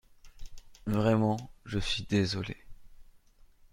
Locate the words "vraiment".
0.87-1.51